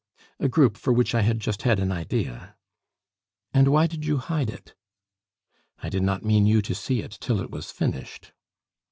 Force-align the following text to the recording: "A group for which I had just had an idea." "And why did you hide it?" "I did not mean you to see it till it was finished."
"A 0.39 0.49
group 0.49 0.77
for 0.77 0.91
which 0.91 1.13
I 1.13 1.21
had 1.21 1.39
just 1.39 1.61
had 1.61 1.79
an 1.79 1.91
idea." 1.91 2.55
"And 3.53 3.67
why 3.67 3.85
did 3.85 4.03
you 4.03 4.17
hide 4.17 4.49
it?" 4.49 4.73
"I 5.83 5.89
did 5.89 6.01
not 6.01 6.25
mean 6.25 6.47
you 6.47 6.63
to 6.63 6.73
see 6.73 7.03
it 7.03 7.19
till 7.21 7.39
it 7.39 7.51
was 7.51 7.69
finished." 7.69 8.33